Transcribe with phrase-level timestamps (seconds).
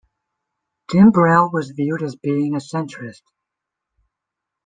[0.89, 3.21] Timbrell was viewed as being a centrist.